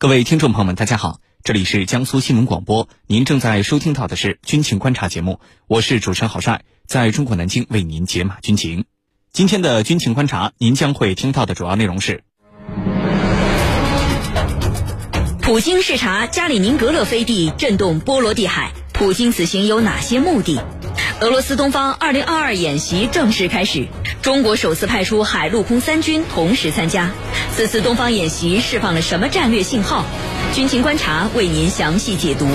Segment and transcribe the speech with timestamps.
[0.00, 8.86] 各位听众朋友们，大家好，这里是江苏新闻广播，您正在收听到的是军情观察节目，我是主持人郝帅，在中国南京为您解码军情。
[9.30, 12.24] 今天的军情观察，您将会听到的主要内容是：
[15.42, 18.72] 普京视察加里宁格勒飞地，震动波罗的海。
[18.94, 20.62] 普京此行有哪些目的？
[21.20, 23.88] 俄罗斯东方2022演习正式开始，
[24.22, 27.12] 中国首次派出海陆空三军同时参加。
[27.52, 30.06] 此次东方演习释放了什么战略信号？
[30.54, 32.46] 军情观察为您详细解读。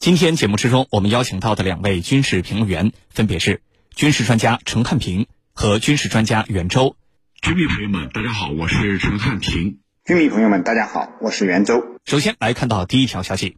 [0.00, 3.62] 今天节目之中，我们邀请到的两位军事评论员分别是
[3.94, 6.96] 军事专家陈汉平和军事专家袁周。
[7.40, 9.78] 军迷朋友们，大家好，我是陈汉平。
[10.04, 11.80] 军迷朋友们，大家好，我是袁周。
[12.04, 13.56] 首先来看到第一条消息。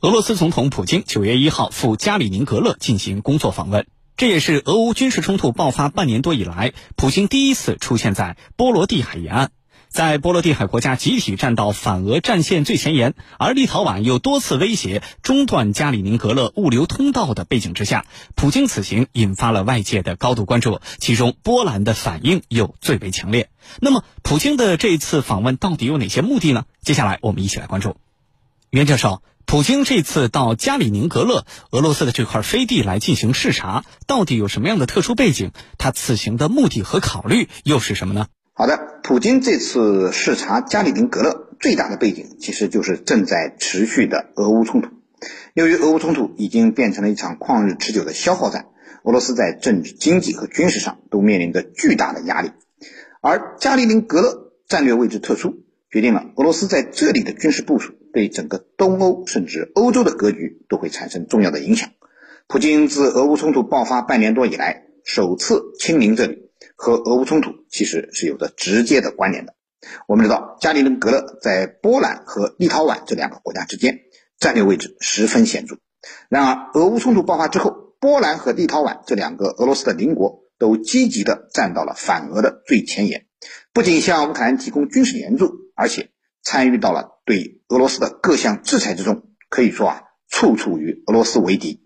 [0.00, 9.50] 俄罗斯总统普京九月一号赴加里宁格勒进行工作访问，这也是俄乌军事冲突爆发半年多以来，普京第一次出现在波罗的海沿岸。
[9.88, 23.50] 在波罗的海国家集体站到反俄战线最前沿，而立陶宛又多次威胁中断加里宁格勒物流通道的背景之下，普京此行引发了外界的高度关注，其中波兰的反应又最为强烈。
[23.80, 26.66] 那么，普京的这次访问到底有哪些目的呢？
[26.82, 27.96] 接下来我们一起来关注。
[28.70, 29.22] 袁教授。
[29.50, 35.52] 普京这次到加里宁格勒，俄罗斯的这块飞地来进行视察，到底有什么样的特殊背景？
[35.78, 38.26] 他此行的目的和考虑又是什么呢？
[38.52, 44.90] 好的，普京这次视察加里宁格勒最大的背景，其实就是正在持续的俄乌冲突。
[45.54, 48.66] 由于俄乌冲突已经变成了一场旷日持久的消耗战，
[49.02, 52.50] 俄罗斯在政治、经济和军事上都面临着巨大的压力，
[53.22, 55.64] 而加里宁格勒战略位置特殊。
[55.90, 61.90] 决定了俄罗斯在这里的军事部署对整个东欧甚至欧洲的格局都会产生重要的影响。
[62.46, 69.54] 普京自俄乌冲突爆发半年多以来首次亲临这里，和俄乌冲突其实是有着直接的关联的。
[70.06, 74.00] 我们知道，加里宁格勒在波兰和立陶宛这两个国家之间，
[74.38, 75.76] 战略位置十分显著。
[76.28, 83.26] 然而，俄乌冲突爆发之后，波兰和立陶宛这两个俄罗斯的邻国都积极地站到了反俄的最前沿，
[83.72, 85.52] 不仅向乌克兰提供军事援助。
[85.74, 86.10] 而且
[86.42, 91.82] 参与到了对俄罗斯的各项制裁之中，可以说啊，处处与俄罗斯为敌。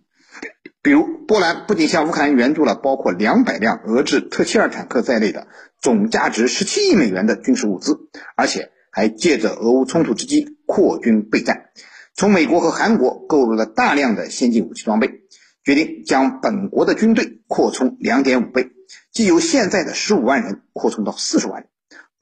[0.83, 5.47] 比如，波兰不仅向乌克兰援助了包括两百辆俄制特七二坦克在内的
[5.81, 11.71] 总价值十七亿美元的军事物资，而且还借着俄乌冲突之机扩军备战，
[12.15, 15.23] 从美国和韩国购入了大量的先进武器装备，
[15.65, 18.73] 决定将本国的军队扩充两点五倍，
[19.13, 21.69] 即由现在的十五万人扩充到四十万人。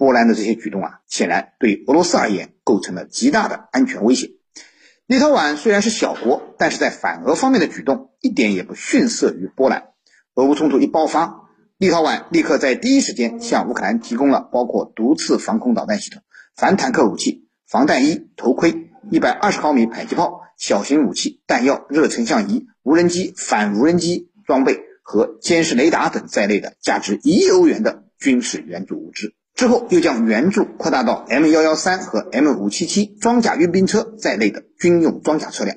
[0.00, 4.31] 波兰的这些举动啊，显然对俄罗斯而言构成了极大的安全威胁。
[5.06, 9.89] 立陶宛虽然是小国，但是在反俄方面的举动一点也不逊色于波兰。
[10.34, 11.43] 俄乌冲突一爆发，
[11.77, 16.22] 立陶宛立刻在第一时间向乌克兰提供了包括毒刺防空导弹系统、
[16.56, 29.34] 反坦克武器、防弹衣、头盔、一百二十毫米迫击炮、小型武器、弹药、热成像仪、无人机、反无人机装备和监视雷达等在内的价值一亿欧元的军事援助物资。
[29.60, 35.76] 之后又将援助扩大到 M 幺幺三和 M 五七七装甲运兵车在内的军用装甲车辆。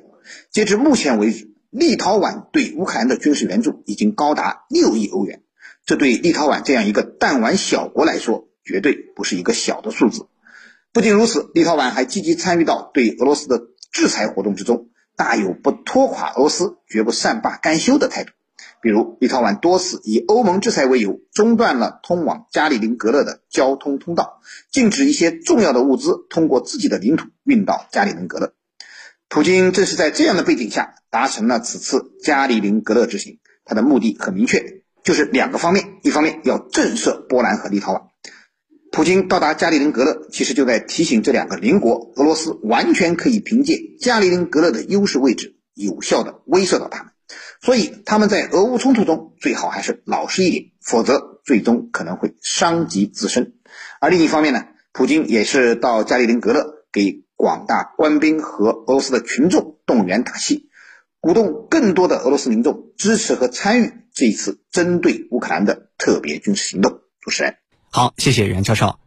[0.50, 5.42] 截至目前为止，立陶宛对乌克兰的军事援助已经高达六亿欧元，
[5.84, 10.28] 这对立陶宛这样一个弹丸小国来说，绝对不是一个小的数字。
[10.94, 18.32] 不仅如此，立陶宛还积极参与到对俄罗斯的制裁活动之中，大有不拖垮俄罗斯、绝不善罢甘休的态度。
[18.84, 28.52] 比如，立陶宛多次以欧盟制裁为由，中断了通往加里宁格勒的交通通道，禁止一些重要的物资通过自己的领土运到加里宁格勒。
[29.30, 33.38] 普京正是在这样的背景下达成了此次加里宁格勒之行。
[33.64, 38.02] 他的目的很明确，就是两个方面：一方面要震慑波兰和立陶宛。
[38.92, 47.13] 普京到达加里宁格勒，其实就在提醒这两个邻国，俄罗斯完全可以凭借加里宁格勒的优势位置，有效的威慑到他们。
[47.64, 53.54] 所以他们在俄乌冲突中最好还是老实一点，否则最终可能会伤及自身。
[54.00, 60.68] 而另一方面呢，普京也是到加里宁格勒给广大官兵和俄罗斯的群众动员打气，
[61.20, 67.00] 鼓动更多的俄罗斯民众支持和参与这一次针对乌克兰的特别军事行动。
[67.22, 67.56] 主持人，
[67.90, 68.98] 好，谢谢袁教授。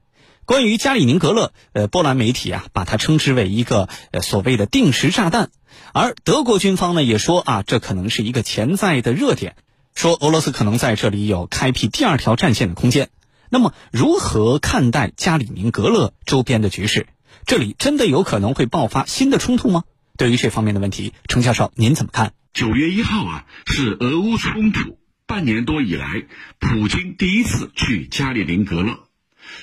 [0.45, 5.51] 关于加里宁格勒，呃，波兰媒体啊，把它称之为一个呃所谓的定时炸弹，
[5.93, 9.55] 而德国军方呢也说啊，这可能是一个潜在的热点，
[9.95, 13.09] 说俄罗斯可能在这里有开辟第二条战线的空间。
[13.49, 17.07] 那么，如何看待加里宁格勒周边的局势？
[17.45, 19.83] 这里真的有可能会爆发新的冲突吗？
[20.17, 22.33] 对于这方面的问题，程教授您怎么看？
[22.53, 26.25] 九月一号啊，是俄乌冲突半年多以来，
[26.59, 28.99] 普京第一次去加里宁格勒。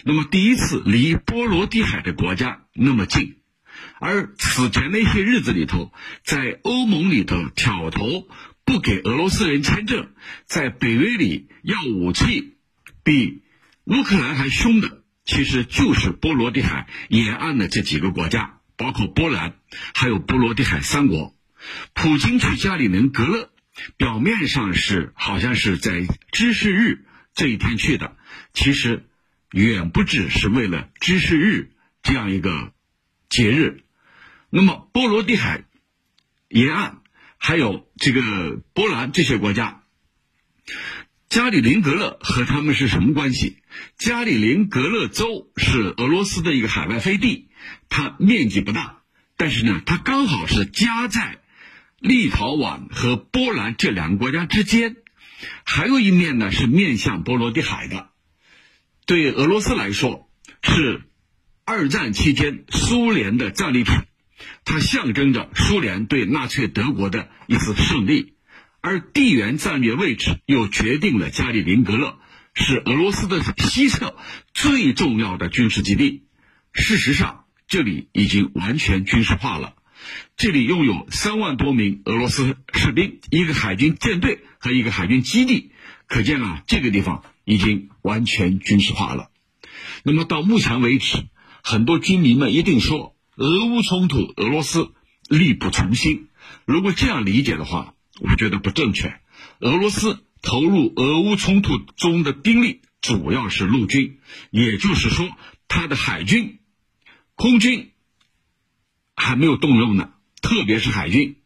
[0.04, 3.36] 那么第一次离波罗的海的国家那么近，
[4.00, 5.92] 而此前那些日子里头，
[6.24, 8.28] 在欧盟里头挑头
[8.64, 10.10] 不给俄罗斯人签证，
[10.46, 12.54] 在北约里要武器，
[13.02, 13.42] 比
[13.84, 19.54] 乌克兰还凶的，其实就是波罗的海沿岸的这几个国家，包括波兰，
[19.94, 21.34] 还有波罗的海三国。
[21.94, 23.50] 普京去加里宁格勒，
[23.96, 27.04] 表面上是好像是在知识日
[27.34, 28.16] 这一天去的，
[28.52, 29.04] 其实。
[29.50, 31.70] 远不止是为了知识日
[32.02, 32.72] 这样一个
[33.34, 33.82] 节日，
[34.48, 35.64] 那么波罗的海
[36.48, 37.02] 沿岸
[37.36, 39.82] 还有这个波兰这些国家，
[41.28, 43.58] 加里宁格勒和他们是什么关系？
[43.98, 47.48] 加里宁格勒州是俄罗斯的一个海外飞地，
[47.88, 49.02] 它面积不大，
[49.36, 51.40] 但是呢，它刚好是夹在
[51.98, 54.94] 立陶宛和波兰这两个国家之间，
[55.64, 58.10] 还有一面呢是面向波罗的海的。
[59.06, 60.30] 对俄罗斯来说，
[60.62, 61.02] 是
[61.66, 63.94] 二战期间苏联的战利品，
[64.64, 68.34] 它象征着苏联对纳粹德国的一次胜利，
[68.82, 72.18] 而地缘战略位置又决定了加里宁格勒
[72.54, 74.14] 是俄罗斯的西侧
[74.52, 76.24] 最重要的军事基地。
[76.72, 79.74] 事实上，这里已经完全军事化了，
[80.36, 85.72] 这里拥有三万多名俄罗斯士兵，一个海军舰队和一个海军基地，
[86.08, 87.24] 可见啊，这个地方。
[87.46, 89.28] 已经完全军事化了。
[90.02, 91.26] 那么到目前为止，
[91.66, 94.92] 很多军迷们一定说，俄乌冲突，俄罗斯
[95.28, 96.28] 力不从心。
[96.66, 99.18] 如果这样理解的话，我觉得不正确。
[99.60, 104.20] 俄罗斯投入俄乌冲突中的兵力主要是陆军，
[104.50, 105.26] 也就是说，
[105.66, 106.58] 他的海军、
[107.34, 107.92] 空军
[109.16, 110.10] 还没有动用呢，
[110.42, 111.36] 特别是海军，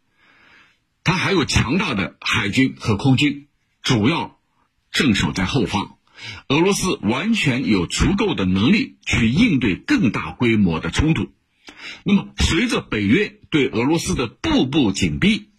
[1.04, 3.46] 他还有强大的海军和空军，
[3.82, 4.36] 主要。
[4.90, 5.97] 镇守在后方，
[6.48, 11.32] 俄罗斯完全有足够的能力去应对更大规模的冲突。
[12.04, 15.50] 那么，随着北约对俄罗斯的步步紧逼，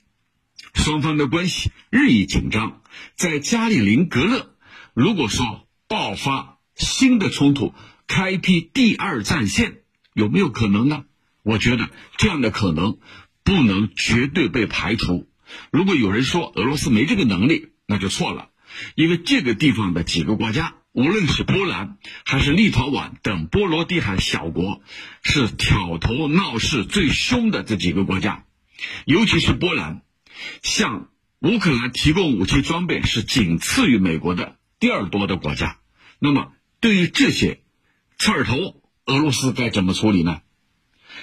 [0.74, 2.82] 双方的关系日益紧张。
[3.16, 4.56] 在加里宁格勒，
[4.94, 7.74] 如果说爆发新的冲突，
[8.08, 9.82] 开辟第二战线，
[10.14, 11.06] 有没有可能呢？
[11.44, 12.98] 我觉得这样的可能
[13.44, 15.30] 不能绝对被排除。
[15.72, 18.49] 如果有人说俄罗斯没这个能力，那就错了。
[18.96, 24.82] 因为这个地方的几个国家，无论是波兰还是立陶宛等波罗的海小国，
[25.24, 28.46] 是挑头闹事最凶的这几个国家。
[29.06, 30.02] 尤其是波兰，
[30.64, 35.78] 向乌克兰提供武器装备是仅次于美国的第二多的国家。
[36.20, 37.62] 那么，对于这些
[38.18, 40.42] 刺儿头，俄罗斯该怎么处理呢？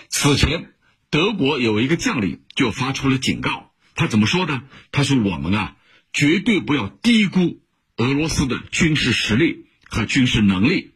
[0.08, 0.72] 此前，
[1.10, 4.62] 德国有一个将领就发出了警告，他怎么说的？
[4.92, 5.76] 他说：“我们啊。”
[6.16, 7.60] 绝对不要低估
[7.98, 10.92] 俄罗斯的军事实力和军事能力，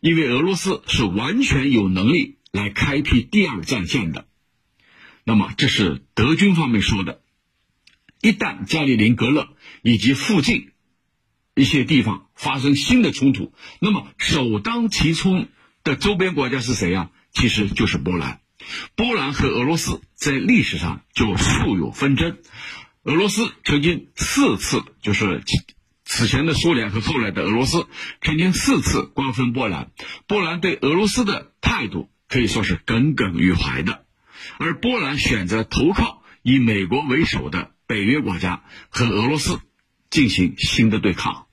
[0.00, 4.26] 因为俄罗斯是完全有能力来开辟第二战线的。
[5.24, 7.22] 那么，这是德军方面说的。
[8.20, 9.48] 一旦加里宁格勒
[9.80, 10.72] 以及附近
[11.54, 15.48] 一些地方发生新的冲突，那么首当其冲
[15.82, 17.10] 的周边国家是谁呀？
[17.32, 18.42] 其实就是波兰。
[18.96, 22.36] 波兰和俄罗斯在历史上就素有纷争。
[23.08, 25.42] 俄罗斯曾经四次，就是
[26.04, 27.86] 此前的苏联和后来的俄罗斯，
[28.20, 29.90] 曾经四次瓜分波兰。
[30.26, 34.04] 波兰对俄罗斯的态度可以说是耿耿于怀的，
[34.58, 39.58] 而波兰选择投靠以美国为首的北约国家和俄罗斯
[40.10, 41.46] 进行新的对抗。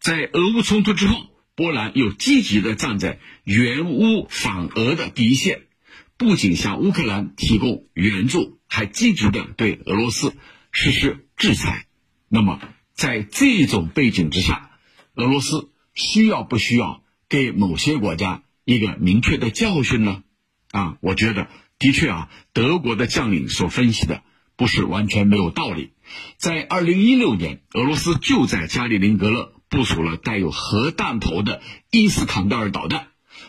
[0.00, 5.68] 在俄乌冲突之后，波兰又积极的站在援乌反俄的第一线，
[6.16, 10.34] 不仅向乌克兰提供援助，还积极的对俄罗斯。
[10.76, 11.86] 实施制裁，
[12.28, 12.60] 那么
[12.94, 14.72] 在这种背景之下，
[15.14, 20.24] 俄罗斯需要不需要给某些国家一个明确的教训呢？
[20.72, 21.46] 啊，我觉得
[21.78, 24.24] 的确啊，德国的将领所分析的
[24.56, 25.92] 不是完全没有道理。
[26.38, 31.62] 在二零一六年，俄罗斯就在加里宁格勒部署了带有核弹头的
[31.92, 33.06] 伊斯坎德尔导弹，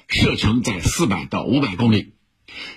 [0.08, 2.14] 射程在四百到五百公里，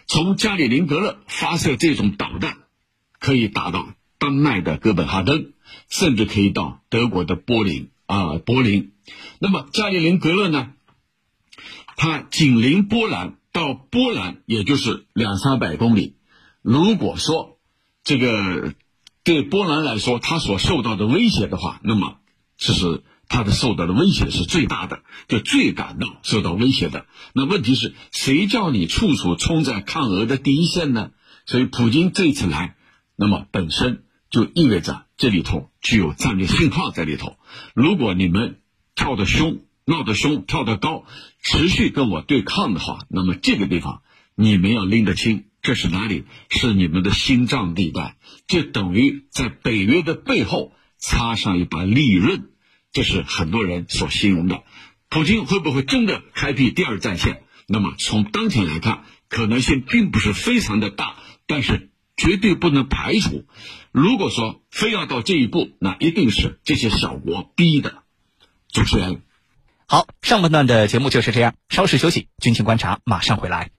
[0.07, 2.57] 从加里宁格勒发射这种导弹，
[3.21, 3.95] 可以达到。
[4.29, 5.55] 丹麦的哥本哈根，
[5.89, 8.93] 甚至可以到德国的柏林啊，柏林。
[9.39, 10.73] 那么加里宁格勒呢？
[11.97, 16.17] 它紧邻波兰，到波兰也就是两三百公里。
[16.61, 17.59] 如果说
[18.05, 18.75] 这个
[19.25, 22.19] 对波兰来说，它所受到的威胁的话，那么
[22.59, 27.07] 其实它的受到的威胁是最大的，就最感到受到威胁的。
[27.33, 31.13] 那问题是谁叫你处处冲在抗俄的第一线呢？
[31.47, 32.77] 所以普京这次来，
[33.17, 34.03] 那么本身。
[34.31, 37.37] 就意味着这里头具有战略信号在里头。
[37.75, 38.61] 如果你们
[38.95, 41.05] 跳得凶，闹得凶、跳得高，
[41.43, 44.03] 持续跟我对抗的话，那么这个地方
[44.35, 46.25] 你们要拎得清，这是哪里？
[46.51, 48.17] 是你们的心脏地带，
[48.47, 52.51] 就等于在北约的背后插上一把利刃，
[52.93, 54.63] 这是很多人所形容的。
[55.09, 57.43] 普京会不会真的开辟第二战线？
[57.67, 61.17] 那么从当前来看，可能性并不是非常的大，
[61.47, 63.47] 但是绝对不能排除。
[63.93, 68.03] 如果说非要到这一步，那一定是这些小国逼的。
[68.71, 69.23] 主持人，
[69.87, 73.71] 好，上半段的节目就是这样，稍事休息，军情观察马上回来。